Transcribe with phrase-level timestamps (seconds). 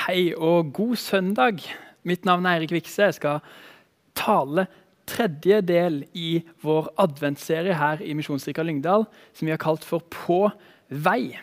[0.00, 1.58] Hei og god søndag.
[2.08, 3.02] Mitt navn er Eirik Vikse.
[3.10, 3.42] Jeg skal
[4.16, 4.62] tale
[5.04, 9.04] tredje del i vår adventsserie her i Misjonskirka Lyngdal,
[9.36, 10.38] som vi har kalt for På
[10.88, 11.36] vei.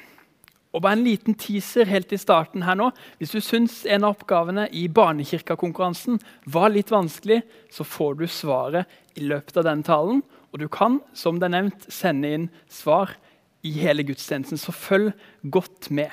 [0.73, 2.89] Og bare en liten teaser helt i starten her nå.
[3.21, 6.17] Hvis du syns en av oppgavene i barnekirkekonkurransen
[6.49, 10.25] var litt vanskelig, så får du svaret i løpet av denne talen.
[10.49, 13.19] Og du kan, som det er nevnt, sende inn svar
[13.61, 14.57] i hele gudstjenesten.
[14.57, 15.13] Så følg
[15.45, 16.09] godt med.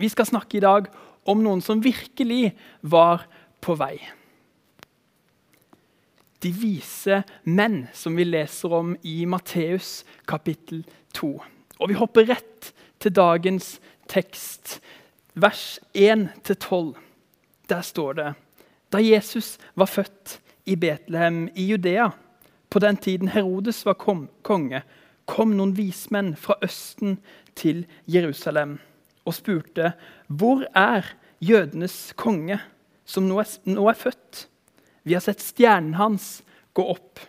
[0.00, 0.88] Vi skal snakke i dag
[1.24, 3.26] om noen som virkelig var
[3.62, 3.96] på vei.
[6.42, 10.82] De vise menn, som vi leser om i Matteus kapittel
[11.14, 11.30] 2.
[11.78, 13.76] Og vi hopper rett til dagens
[14.10, 14.80] tekst,
[15.38, 16.96] vers 1-12.
[17.70, 18.32] Der står det
[18.92, 22.10] Da Jesus var født i Betlehem i Judea,
[22.68, 24.82] på den tiden Herodes var konge,
[25.26, 27.18] kom noen vismenn fra Østen
[27.54, 28.78] til Jerusalem
[29.28, 29.92] og spurte
[30.26, 31.06] hvor er
[31.42, 32.60] jødenes konge,
[33.04, 34.46] som nå er, nå er født?
[35.02, 36.40] Vi har sett stjernen hans
[36.76, 37.20] gå opp,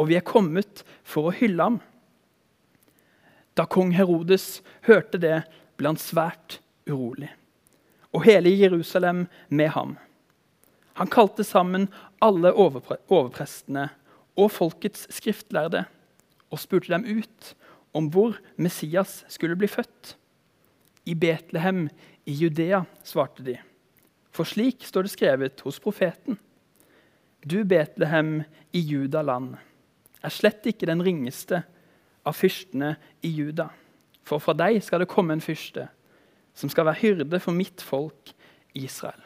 [0.00, 1.80] og vi er kommet for å hylle ham.
[3.52, 5.42] Da kong Herodes hørte det,
[5.76, 7.28] ble han svært urolig,
[8.12, 9.96] og hele Jerusalem med ham.
[10.96, 11.88] Han kalte sammen
[12.24, 13.88] alle overpre overprestene
[14.36, 15.84] og folkets skriftlærde
[16.52, 17.52] og spurte dem ut
[17.96, 20.16] om hvor Messias skulle bli født.
[21.08, 21.88] I Betlehem
[22.24, 23.56] i Judea, svarte de.
[24.32, 26.38] For slik står det skrevet hos profeten.
[27.42, 28.42] Du, Betlehem
[28.72, 29.56] i Judaland,
[30.22, 31.64] er slett ikke den ringeste
[32.22, 32.94] av fyrstene
[33.26, 33.68] i Juda.
[34.22, 35.88] For fra deg skal det komme en fyrste,
[36.54, 38.30] som skal være hyrde for mitt folk
[38.78, 39.18] Israel.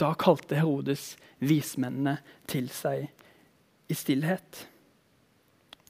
[0.00, 2.16] Da kalte Herodes vismennene
[2.50, 3.06] til seg
[3.86, 4.64] i stillhet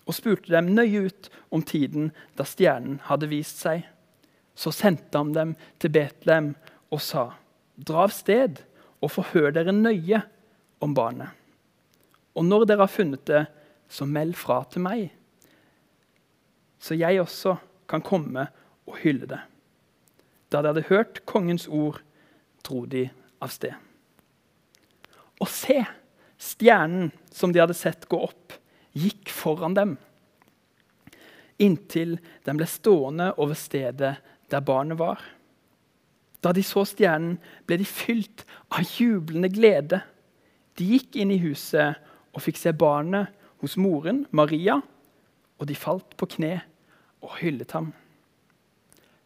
[0.02, 3.84] og spurte dem nøye ut om tiden da stjernen hadde vist seg.
[4.55, 6.53] Så sendte han dem til Betlehem
[6.92, 7.31] og sa,
[7.77, 8.61] Dra av sted
[9.03, 10.20] og forhør dere nøye
[10.84, 11.31] om barnet.
[12.36, 13.46] Og når dere har funnet det,
[13.92, 15.11] så meld fra til meg,
[16.83, 17.57] så jeg også
[17.91, 18.46] kan komme
[18.89, 19.41] og hylle det.
[20.51, 22.01] Da de hadde hørt kongens ord,
[22.64, 23.07] dro de
[23.42, 23.77] av sted.
[25.42, 25.83] Og se,
[26.41, 28.57] stjernen som de hadde sett gå opp,
[28.96, 29.95] gikk foran dem,
[31.62, 34.17] inntil den ble stående over stedet
[34.52, 35.20] der barnet var.
[36.42, 40.02] Da de så stjernen, ble de fylt av jublende glede.
[40.79, 42.01] De gikk inn i huset
[42.33, 43.30] og fikk se barnet
[43.62, 44.80] hos moren, Maria,
[45.61, 46.57] og de falt på kne
[47.23, 47.92] og hyllet ham.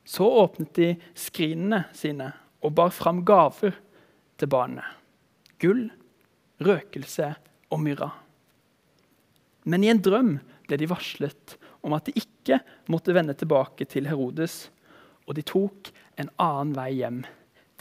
[0.06, 2.28] Så åpnet de skrinene sine
[2.62, 3.74] og bar fram gaver
[4.36, 4.84] til barnet.
[5.62, 5.88] Gull,
[6.60, 7.32] røkelse
[7.72, 8.10] og myrra.
[9.66, 10.36] Men i en drøm
[10.68, 12.60] ble de varslet om at de ikke
[12.92, 14.66] måtte vende tilbake til Herodes,
[15.26, 17.24] og de tok en annen vei hjem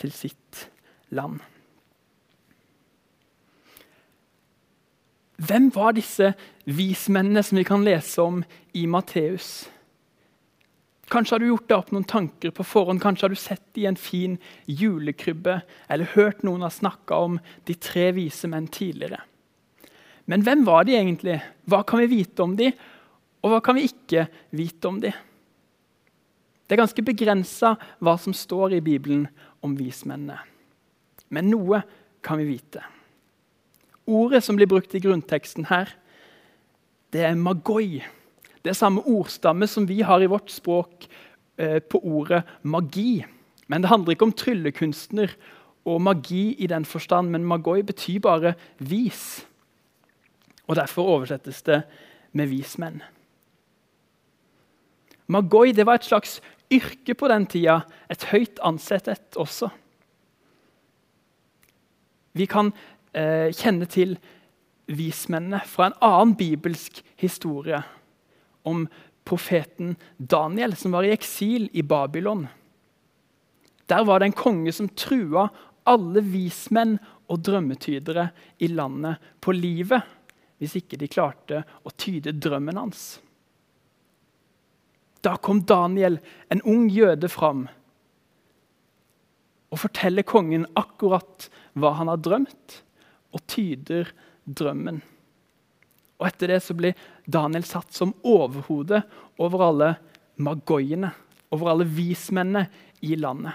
[0.01, 0.65] til sitt
[1.15, 1.39] land.
[5.35, 6.31] Hvem var disse
[6.63, 8.41] vismennene som vi kan lese om
[8.73, 9.67] i Matteus?
[11.11, 13.83] Kanskje har du gjort deg opp noen tanker på forhånd, kanskje har du sett dem
[13.83, 15.59] i en fin julekrybbe,
[15.91, 19.19] eller hørt noen ha snakka om de tre vise menn tidligere.
[20.25, 21.37] Men hvem var de egentlig?
[21.69, 22.71] Hva kan vi vite om de,
[23.45, 24.25] og hva kan vi ikke
[24.57, 25.11] vite om de?
[26.65, 29.27] Det er ganske begrensa hva som står i Bibelen
[29.63, 30.39] om vismennene.
[31.29, 31.81] Men noe
[32.25, 32.81] kan vi vite.
[34.05, 35.89] Ordet som blir brukt i grunnteksten her,
[37.13, 38.01] det er magoi.
[38.61, 41.05] Det er samme ordstamme som vi har i vårt språk
[41.57, 43.23] eh, på ordet magi.
[43.67, 45.33] Men det handler ikke om tryllekunstner
[45.85, 49.45] og magi i den forstand, men magoi betyr bare vis.
[50.65, 51.83] Og Derfor oversettes det
[52.33, 53.03] med vismenn.
[55.27, 56.41] Magoi det var et slags
[56.73, 59.69] yrke på den tida, et høyt ansett et også.
[62.35, 62.71] Vi kan
[63.15, 64.17] eh, kjenne til
[64.91, 67.79] vismennene fra en annen bibelsk historie
[68.67, 68.85] om
[69.25, 72.45] profeten Daniel, som var i eksil i Babylon.
[73.89, 75.47] Der var det en konge som trua
[75.85, 76.97] alle vismenn
[77.29, 78.29] og drømmetydere
[78.61, 80.13] i landet på livet
[80.61, 83.17] hvis ikke de klarte å tyde drømmen hans.
[85.25, 86.19] Da kom Daniel,
[86.53, 87.65] en ung jøde, fram
[89.75, 92.79] og forteller kongen akkurat hva han har drømt,
[93.35, 94.07] og tyder
[94.47, 95.01] drømmen.
[96.15, 96.95] Og Etter det så blir
[97.27, 99.01] Daniel satt som overhode
[99.41, 99.89] over alle
[100.39, 101.11] magoiene,
[101.51, 102.69] over alle vismennene
[103.03, 103.51] i landet.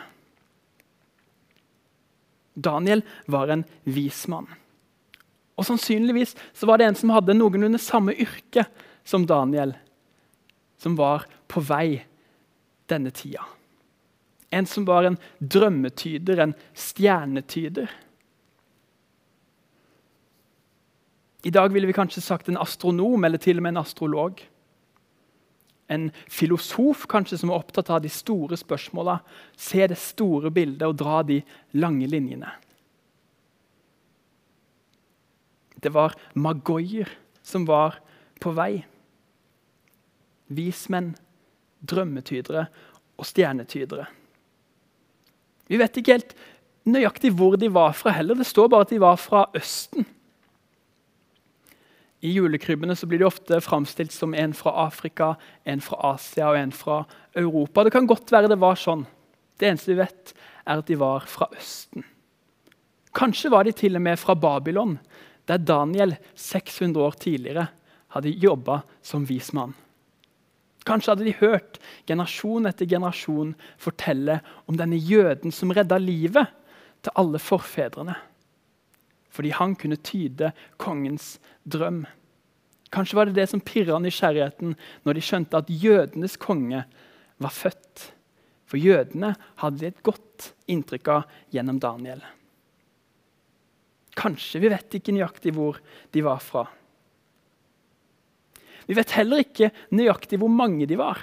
[2.53, 3.01] Daniel
[3.31, 4.51] var en vismann.
[5.57, 8.67] Og Sannsynligvis så var det en som hadde noenlunde samme yrke
[9.09, 9.73] som Daniel,
[10.81, 12.01] som var på vei
[12.91, 13.45] denne tida.
[14.51, 17.91] En som var en drømmetyder, en stjernetyder.
[21.47, 24.43] I dag ville vi kanskje sagt en astronom eller til og med en astrolog.
[25.91, 29.21] En filosof kanskje som er opptatt av de store spørsmåla,
[29.57, 31.41] se det store bildet og dra de
[31.79, 32.51] lange linjene.
[35.81, 37.09] Det var magoier
[37.43, 37.97] som var
[38.43, 38.85] på vei.
[40.51, 41.15] Vismenn,
[41.87, 42.67] drømmetydere
[43.21, 44.07] og stjernetydere.
[45.71, 46.33] Vi vet ikke helt
[46.91, 48.39] nøyaktig hvor de var fra heller.
[48.39, 50.07] Det står bare at de var fra Østen.
[52.21, 56.73] I julekrybbene blir de ofte framstilt som en fra Afrika, en fra Asia og en
[56.73, 57.05] fra
[57.39, 57.85] Europa.
[57.85, 59.07] Det kan godt være det var sånn.
[59.57, 60.35] Det eneste vi vet,
[60.67, 62.05] er at de var fra Østen.
[63.17, 64.99] Kanskje var de til og med fra Babylon,
[65.49, 67.67] der Daniel 600 år tidligere
[68.15, 69.73] hadde jobba som vismann.
[70.91, 71.79] Kanskje hadde de hørt
[72.11, 76.51] generasjon etter generasjon fortelle om denne jøden som redda livet
[77.05, 78.19] til alle forfedrene
[79.31, 80.51] fordi han kunne tyde
[80.83, 82.03] kongens drøm.
[82.91, 84.75] Kanskje var det det som pirra nysgjerrigheten
[85.07, 86.83] når de skjønte at jødenes konge
[87.41, 88.09] var født.
[88.67, 92.23] For jødene hadde de et godt inntrykk av gjennom Daniel.
[94.19, 95.79] Kanskje, vi vet ikke nøyaktig hvor
[96.13, 96.67] de var fra.
[98.91, 101.21] Vi vet heller ikke nøyaktig hvor mange de var.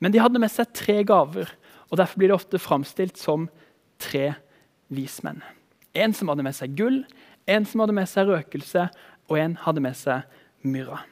[0.00, 1.50] Men de hadde med seg tre gaver,
[1.92, 3.44] og derfor blir det ofte framstilt som
[4.00, 4.30] tre
[4.88, 5.42] vismenn.
[5.92, 7.02] En som hadde med seg gull,
[7.44, 8.86] en som hadde med seg røkelse,
[9.28, 10.24] og en hadde med seg
[10.64, 11.02] myrra.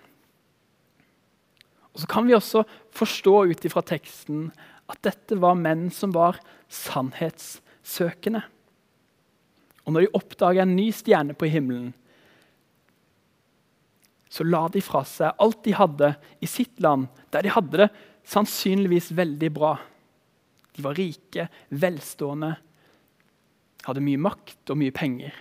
[1.93, 2.65] Og Så kan vi også
[2.97, 4.47] forstå ut ifra teksten
[4.89, 6.41] at dette var menn som var
[6.73, 8.41] sannhetssøkende.
[9.85, 11.93] Og når de oppdager en ny stjerne på himmelen,
[14.33, 17.89] så la de fra seg alt de hadde i sitt land, der de hadde det
[18.33, 19.75] sannsynligvis veldig bra.
[20.73, 22.55] De var rike, velstående,
[23.85, 25.35] hadde mye makt og mye penger.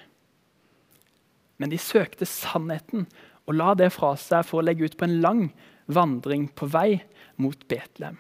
[1.62, 3.06] Men de søkte sannheten
[3.46, 5.46] og la det fra seg for å legge ut på en lang
[5.92, 7.00] vandring på vei
[7.40, 8.18] mot Betlehem.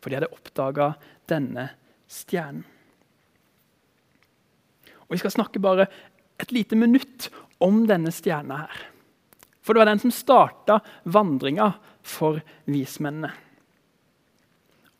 [0.00, 0.92] For de hadde oppdaga
[1.28, 1.66] denne
[2.10, 2.62] stjernen.
[5.08, 5.88] Og Vi skal snakke bare
[6.40, 7.28] et lite minutt
[7.60, 8.82] om denne stjerna her.
[9.60, 11.72] For det var den som starta vandringa
[12.02, 13.32] for vismennene.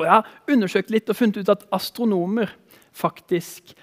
[0.00, 2.52] Og Jeg har undersøkt litt og funnet ut at astronomer
[2.96, 3.74] faktisk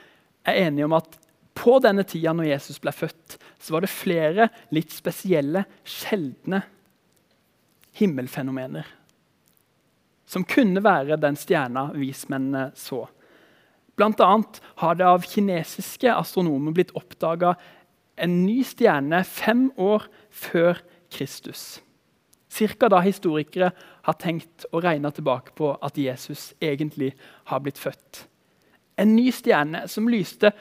[0.47, 1.17] er enige om at
[1.57, 6.61] på denne tida når Jesus ble født, så var det flere litt spesielle, sjeldne
[7.97, 8.97] himmelfenomener
[10.27, 13.05] som kunne være den stjerna vismennene så.
[13.97, 17.55] Annet har det av kinesiske astronomer blitt oppdaga
[18.17, 20.81] en ny stjerne fem år før
[21.13, 21.79] Kristus.
[22.49, 23.71] Cirka da historikere
[24.07, 27.11] har tenkt å regne tilbake på at Jesus egentlig
[27.49, 28.25] har blitt født.
[28.97, 30.53] En ny stjerne som lyste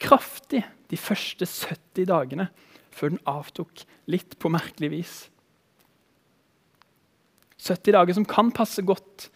[0.00, 2.48] kraftig de første 70 dagene,
[2.90, 5.14] før den avtok litt på merkelig vis.
[7.60, 9.28] 70 dager som kan passe godt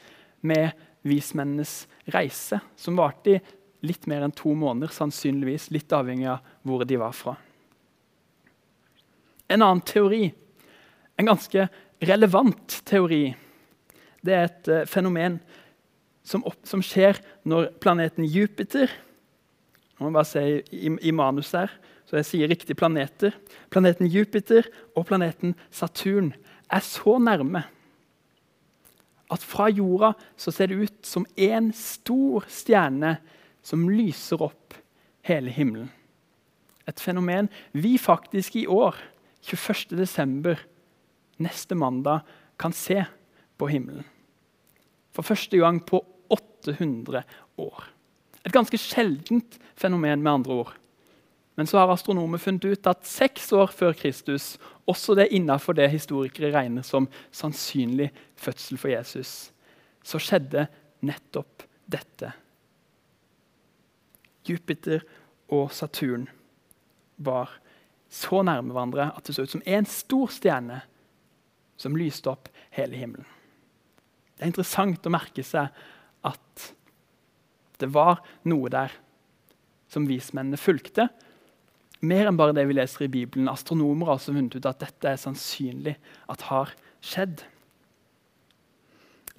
[0.44, 0.72] med
[1.04, 1.84] vismennenes
[2.14, 3.40] reise, som varte i
[3.84, 7.36] litt mer enn to måneder, sannsynligvis litt avhengig av hvor de var fra.
[9.52, 10.30] En annen teori,
[11.20, 11.66] en ganske
[12.04, 13.26] relevant teori,
[14.24, 15.36] det er et uh, fenomen
[16.24, 18.88] som, opp, som, skjer når planeten Jupiter
[19.94, 20.40] Nå må jeg bare se
[20.75, 21.70] i, i, manus her,
[22.02, 23.30] så jeg sier riktig planeter.
[23.70, 24.66] Planeten Jupiter
[24.99, 26.32] og planeten Saturn
[26.66, 27.62] er så nærme
[29.33, 33.16] at fra jorda så ser det ut som én stor stjerne
[33.64, 34.76] som lyser opp
[35.25, 35.90] hele himmelen.
[36.85, 38.97] Et fenomen vi faktisk i år,
[39.45, 40.57] 21.12.,
[41.40, 42.21] neste mandag,
[42.61, 43.00] kan se
[43.59, 44.04] på himmelen
[45.14, 46.00] for første gang på
[46.35, 47.23] 800
[47.62, 47.85] år.
[48.45, 50.73] Et ganske sjeldent fenomen, med andre ord.
[51.54, 54.54] Men så har astronomer funnet ut at seks år før Kristus,
[54.90, 59.52] også det innenfor det historikere regner som sannsynlig fødsel for Jesus,
[60.04, 60.66] så skjedde
[61.06, 62.32] nettopp dette.
[64.44, 65.04] Jupiter
[65.54, 66.26] og Saturn
[67.16, 67.54] var
[68.11, 70.82] så nærme hverandre at det så ut som én stor stjerne
[71.80, 73.26] som lyste opp hele himmelen.
[74.34, 75.70] Det er interessant å merke seg
[76.26, 76.66] at
[77.82, 78.92] det var noe der
[79.90, 81.08] som vismennene fulgte.
[82.04, 83.49] Mer enn bare det vi leser i Bibelen.
[83.49, 85.96] Astronomer har også funnet ut at dette er sannsynlig
[86.30, 86.73] at har
[87.04, 87.44] skjedd.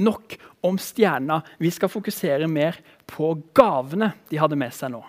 [0.02, 1.40] Nok om stjerna.
[1.62, 5.04] Vi skal fokusere mer på gavene de hadde med seg nå.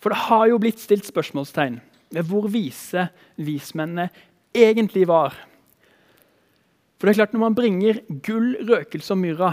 [0.00, 1.80] For det har jo blitt stilt spørsmålstegn
[2.14, 3.08] ved hvor vise
[3.38, 4.08] vismennene
[4.56, 5.36] egentlig var
[6.98, 9.52] For det er klart Når man bringer gull, røkelse og myrra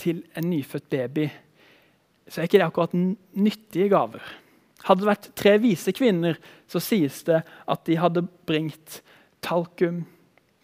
[0.00, 1.28] til en nyfødt baby,
[2.26, 4.22] så er ikke det akkurat nyttige gaver.
[4.84, 6.36] Hadde det vært tre vise kvinner,
[6.68, 9.00] så sies det at de hadde bringt
[9.44, 10.04] talkum,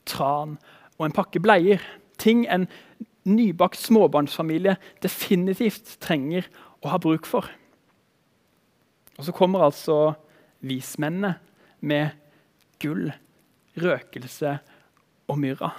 [0.09, 0.59] tran
[0.99, 1.81] og en pakke bleier.
[2.21, 2.67] Ting en
[3.29, 6.49] nybakt småbarnsfamilie definitivt trenger
[6.85, 7.49] å ha bruk for.
[9.19, 10.15] Og så kommer altså
[10.65, 11.35] vismennene
[11.81, 12.17] med
[12.81, 13.11] gull,
[13.81, 14.59] røkelse
[15.31, 15.73] og myrra.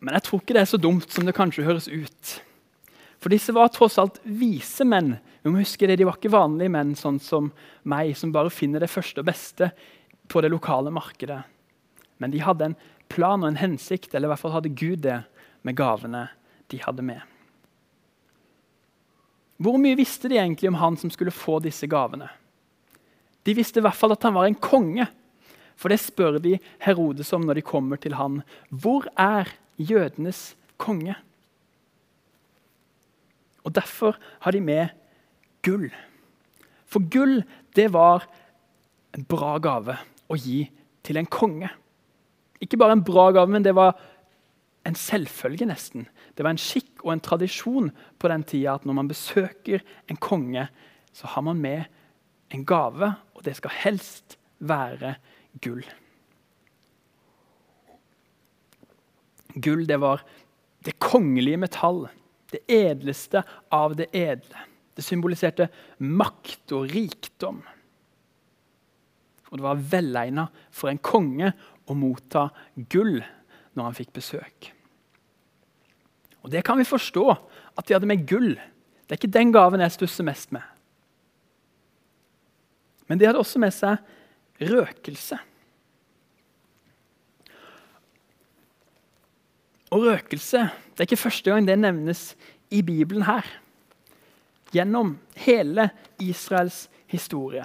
[0.00, 2.34] Men jeg tror ikke det er så dumt som det kanskje høres ut.
[3.18, 5.16] For disse var tross alt vise menn.
[5.42, 7.50] Vi må huske det, De var ikke vanlige menn sånn som
[7.82, 9.72] meg, som bare finner det første og beste
[10.30, 11.40] på det lokale markedet.
[12.22, 12.78] Men de hadde en
[13.10, 15.22] plan og en hensikt, eller i hvert fall hadde Gud det
[15.66, 16.28] med gavene
[16.70, 17.22] de hadde med.
[19.58, 22.28] Hvor mye visste de egentlig om han som skulle få disse gavene?
[23.42, 25.08] De visste i hvert fall at han var en konge.
[25.78, 28.42] For det spør de Herodes om når de kommer til han.
[28.70, 31.16] Hvor er jødenes konge.
[33.64, 34.88] Og Derfor har de med
[35.62, 35.90] gull.
[36.86, 37.42] For gull
[37.76, 38.24] det var
[39.16, 40.62] en bra gave å gi
[41.04, 41.68] til en konge.
[42.60, 43.94] Ikke bare en bra gave, men det var
[44.88, 46.08] en selvfølge, nesten.
[46.34, 50.16] Det var en skikk og en tradisjon på den tida at når man besøker en
[50.16, 50.68] konge,
[51.12, 51.84] så har man med
[52.54, 55.16] en gave, og det skal helst være
[55.62, 55.84] gull.
[59.64, 60.22] Gull det var
[60.84, 62.06] det kongelige metall,
[62.52, 63.42] det edleste
[63.74, 64.64] av det edle.
[64.96, 65.68] Det symboliserte
[66.02, 67.60] makt og rikdom.
[69.48, 71.52] Og det var velegna for en konge
[71.88, 72.48] å motta
[72.90, 73.20] gull
[73.78, 74.72] når han fikk besøk.
[76.42, 77.24] Og Det kan vi forstå,
[77.78, 78.54] at de hadde med gull.
[78.54, 80.62] Det er ikke den gaven jeg stusser mest med.
[83.08, 84.00] Men de hadde også med seg
[84.68, 85.38] røkelse.
[89.90, 92.32] Og røkelse det er ikke første gang det nevnes
[92.74, 93.46] i Bibelen her.
[94.74, 95.88] Gjennom hele
[96.20, 97.64] Israels historie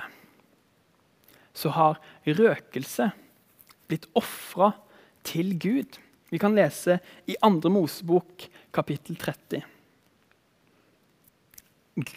[1.54, 3.12] så har røkelse
[3.90, 4.72] blitt ofra
[5.26, 6.00] til Gud.
[6.34, 6.98] Vi kan lese
[7.30, 7.70] i 2.
[7.70, 9.62] Mosebok kapittel 30.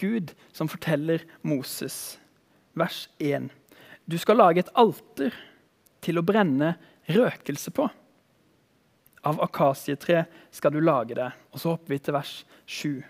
[0.00, 2.16] Gud som forteller Moses,
[2.72, 3.50] vers 1.
[4.08, 5.36] Du skal lage et alter
[6.00, 6.76] til å brenne
[7.12, 7.90] røkelse på.
[9.26, 11.30] Av akasietre skal du lage det.
[11.50, 12.34] Og så hopper vi til vers
[12.66, 13.02] 7.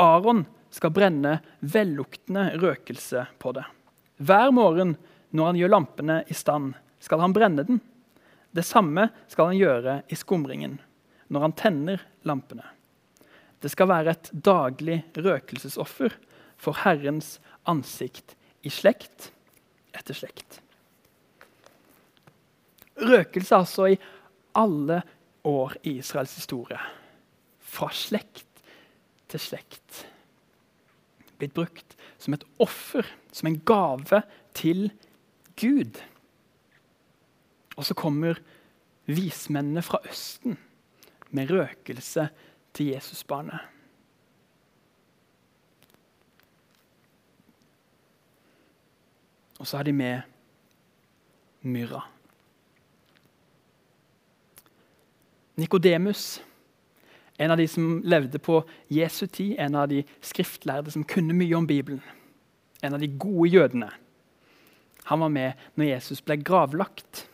[0.00, 3.64] Aron skal brenne velluktende røkelse på det.
[4.18, 4.96] Hver morgen
[5.30, 7.80] når han gjør lampene i stand, skal han brenne den.
[8.50, 10.78] Det samme skal han gjøre i skumringen,
[11.28, 12.64] når han tenner lampene.
[13.60, 16.14] Det skal være et daglig røkelsesoffer
[16.58, 17.36] for Herrens
[17.68, 19.30] ansikt i slekt
[19.94, 20.62] etter slekt.
[22.98, 23.98] Røkelse altså i
[24.58, 25.02] alle
[25.48, 26.78] år i Israels historie.
[27.58, 28.62] Fra slekt
[29.28, 30.04] til slekt.
[31.38, 34.22] Blitt brukt som et offer, som en gave
[34.58, 34.90] til
[35.58, 36.00] Gud.
[37.78, 38.40] Og så kommer
[39.06, 40.58] vismennene fra Østen
[41.30, 42.28] med røkelse
[42.74, 43.60] til Jesusbarnet.
[49.58, 50.20] Og så har de med
[51.62, 52.17] myrra.
[55.58, 56.38] Nikodemus,
[57.38, 61.56] en av de som levde på Jesu tid, en av de skriftlærde som kunne mye
[61.58, 62.02] om Bibelen,
[62.82, 63.90] en av de gode jødene.
[65.10, 67.24] Han var med når Jesus ble gravlagt.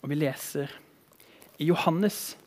[0.00, 0.70] Og vi leser
[1.60, 2.38] i Johannes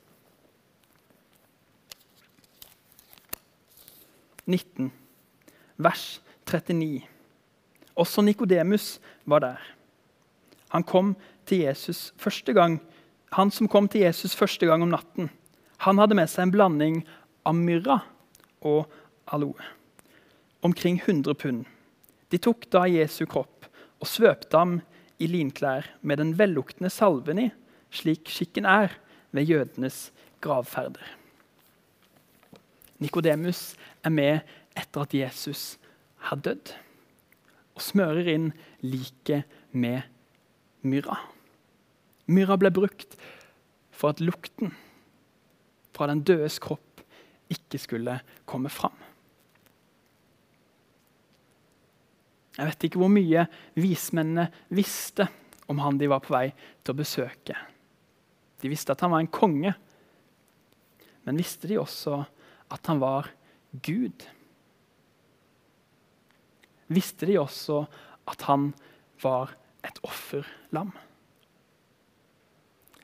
[4.45, 4.91] 19,
[5.77, 6.07] vers
[6.49, 7.03] 39.
[7.95, 9.61] Også Nikodemus var der.
[10.73, 12.81] Han kom til Jesus første gang
[13.37, 15.29] han som kom til Jesus første gang om natten,
[15.83, 16.99] han hadde med seg en blanding
[17.47, 17.99] av myrra
[18.63, 18.91] og
[19.33, 19.71] aloe.
[20.63, 21.65] Omkring 100 pund.
[22.31, 23.67] De tok da Jesu kropp
[23.99, 24.77] og svøpte ham
[25.19, 27.49] i linklær med den velluktende salven i,
[27.93, 28.95] slik skikken er
[29.35, 30.07] ved jødenes
[30.43, 31.03] gravferder.
[33.03, 33.73] Nikodemus
[34.03, 35.77] er med etter at Jesus
[36.29, 36.73] har dødd,
[37.73, 38.51] og smører inn
[38.85, 40.05] liket med
[40.85, 41.32] myrra.
[42.31, 43.17] Myrra ble brukt
[43.93, 44.73] for at lukten
[45.93, 47.03] fra den dødes kropp
[47.53, 48.17] ikke skulle
[48.49, 48.95] komme fram.
[52.57, 55.27] Jeg vet ikke hvor mye vismennene visste
[55.71, 57.57] om han de var på vei til å besøke.
[58.61, 59.73] De visste at han var en konge,
[61.23, 62.21] men visste de også
[62.73, 63.29] at han var
[63.83, 64.25] Gud?
[66.93, 67.83] visste de også
[68.29, 68.71] at han
[69.23, 69.53] var
[69.85, 70.93] et offerlam.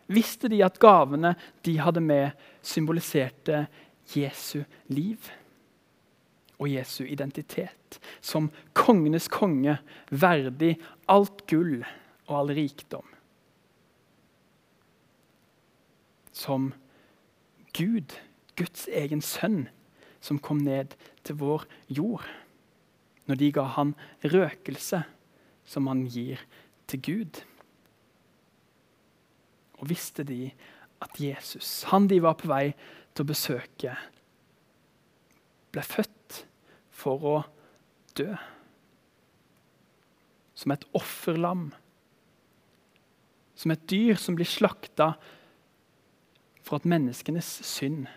[0.10, 1.36] Visste de at gavene
[1.66, 2.32] de hadde med,
[2.66, 3.68] symboliserte
[4.16, 5.30] Jesu liv
[6.60, 9.78] og Jesu identitet som kongenes konge,
[10.12, 10.76] verdig
[11.10, 11.84] alt gull
[12.28, 13.06] og all rikdom.
[16.36, 16.72] Som
[17.76, 18.16] Gud,
[18.60, 19.68] Guds egen sønn,
[20.20, 22.26] som kom ned til vår jord.
[23.30, 25.04] Når de ga han røkelse,
[25.70, 26.42] som han gir
[26.90, 27.42] til Gud.
[29.80, 30.50] Og visste de
[31.00, 32.72] at Jesus, han de var på vei
[33.14, 33.96] til å besøke,
[35.72, 36.44] ble født
[37.00, 37.36] for å
[38.20, 38.32] dø.
[40.60, 41.70] Som et offerlam.
[43.56, 45.14] Som et dyr som blir slakta
[46.66, 48.10] for at menneskenes synd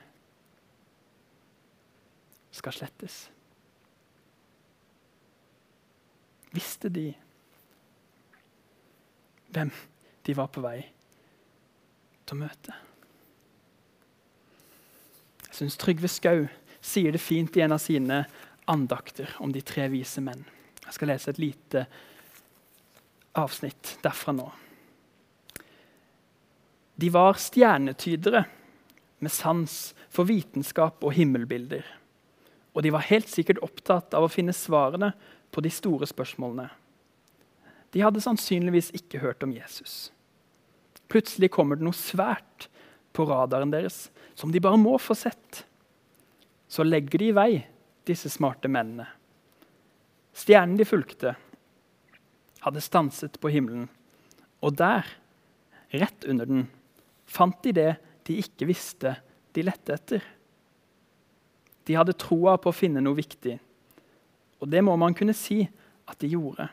[2.53, 3.23] skal slettes.
[6.53, 7.07] Visste de
[9.53, 9.71] hvem
[10.27, 11.02] de var på vei til
[12.33, 12.75] å møte?
[15.49, 16.47] Jeg syns Trygve Skau
[16.83, 18.25] sier det fint i en av sine
[18.71, 20.43] andakter om de tre vise menn.
[20.87, 21.85] Jeg skal lese et lite
[23.39, 24.49] avsnitt derfra nå.
[27.01, 28.45] De var stjernetydere
[29.23, 29.77] med sans
[30.13, 31.85] for vitenskap og himmelbilder.
[32.73, 35.13] Og de var helt sikkert opptatt av å finne svarene
[35.53, 36.71] på de store spørsmålene.
[37.93, 40.11] De hadde sannsynligvis ikke hørt om Jesus.
[41.13, 42.71] Plutselig kommer det noe svært
[43.13, 44.07] på radaren deres
[44.39, 45.65] som de bare må få sett.
[46.73, 47.51] Så legger de i vei,
[48.09, 49.05] disse smarte mennene.
[50.33, 51.35] Stjernen de fulgte,
[52.65, 53.91] hadde stanset på himmelen.
[54.65, 55.05] Og der,
[55.93, 56.65] rett under den,
[57.29, 57.91] fant de det
[58.25, 59.19] de ikke visste
[59.53, 60.25] de lette etter.
[61.85, 63.59] De hadde troa på å finne noe viktig,
[64.63, 65.65] og det må man kunne si
[66.09, 66.69] at de gjorde.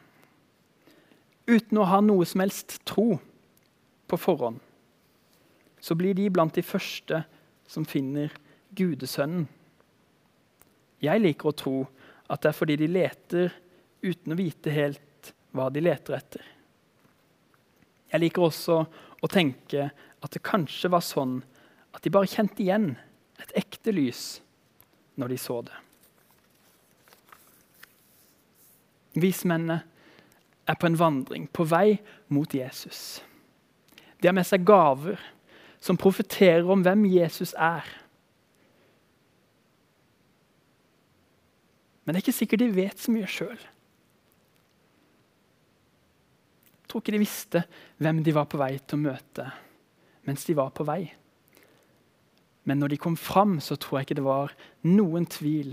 [1.49, 3.17] Uten å ha noe som helst tro
[4.09, 4.59] på forhånd,
[5.79, 7.23] så blir de blant de første
[7.69, 8.33] som finner
[8.75, 9.47] Gudesønnen.
[10.99, 11.75] Jeg liker å tro
[12.29, 13.53] at det er fordi de leter
[14.03, 16.43] uten å vite helt hva de leter etter.
[18.09, 18.81] Jeg liker også
[19.21, 21.39] å tenke at det kanskje var sånn
[21.95, 22.91] at de bare kjente igjen
[23.39, 24.41] et ekte lys
[25.19, 25.77] når de så det.
[29.19, 29.81] Vismennene
[30.69, 31.97] er på en vandring på vei
[32.33, 33.19] mot Jesus.
[34.19, 35.19] De har med seg gaver
[35.79, 37.87] som profeterer om hvem Jesus er.
[42.03, 43.59] Men det er ikke sikkert de vet så mye sjøl.
[46.73, 47.63] Jeg tror ikke de visste
[48.01, 49.45] hvem de var på vei til å møte
[50.25, 51.03] mens de var på vei.
[52.69, 54.51] Men når de kom fram, så tror jeg ikke det var
[54.85, 55.71] noen tvil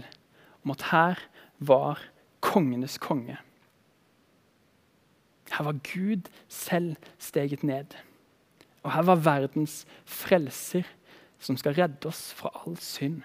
[0.64, 1.24] om at her
[1.58, 2.00] var
[2.44, 3.36] kongenes konge.
[5.52, 7.96] Her var Gud selv steget ned.
[8.86, 10.86] Og her var verdens frelser
[11.42, 13.24] som skal redde oss fra all synd.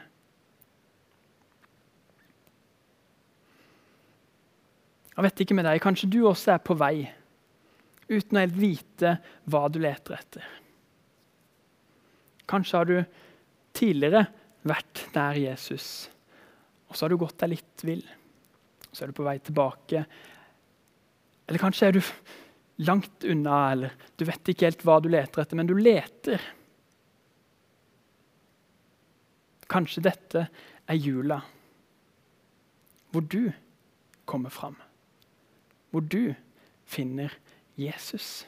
[5.11, 6.95] Jeg vet ikke med deg, Kanskje du også er på vei
[8.11, 9.13] uten å helt vite
[9.51, 10.47] hva du leter etter.
[12.49, 12.97] Kanskje har du
[13.77, 14.25] tidligere
[14.67, 16.09] vært der Jesus,
[16.89, 18.03] og så har du gått deg litt vill.
[18.91, 20.01] Så er du på vei tilbake.
[21.47, 22.01] Eller kanskje er du
[22.81, 26.43] langt unna, eller du vet ikke helt hva du leter etter, men du leter.
[29.71, 30.47] Kanskje dette
[30.89, 31.39] er jula,
[33.11, 33.51] hvor du
[34.25, 34.79] kommer fram
[35.91, 36.33] hvor du
[36.87, 37.33] finner
[37.75, 38.47] Jesus.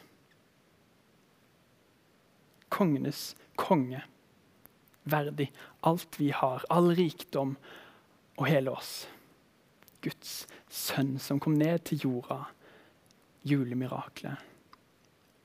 [2.69, 4.01] Kongenes konge.
[5.03, 5.51] Verdig
[5.83, 7.57] alt vi har, all rikdom
[8.39, 9.03] og hele oss.
[10.03, 12.45] Guds sønn som kom ned til jorda,
[13.43, 14.37] julemiraklet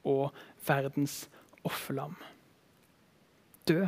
[0.04, 0.32] og
[0.66, 1.28] verdens
[1.64, 2.16] offerlam.
[3.68, 3.86] Dø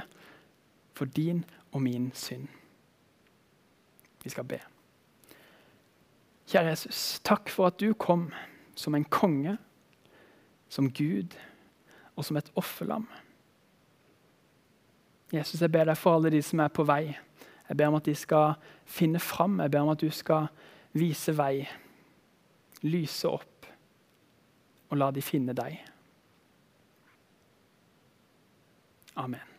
[0.94, 2.48] for din og min synd.
[4.24, 4.60] Vi skal be.
[6.50, 8.32] Kjære Jesus, takk for at du kom
[8.74, 9.56] som en konge,
[10.68, 11.36] som Gud
[12.16, 13.06] og som et offerlam.
[15.32, 17.14] Jesus, jeg ber deg for alle de som er på vei.
[17.68, 19.60] Jeg ber om at de skal finne fram.
[19.60, 20.48] Jeg ber om at du skal
[20.92, 21.68] vise vei,
[22.82, 23.59] lyse opp,
[24.90, 25.78] og la de finne deg.
[29.18, 29.49] Amen.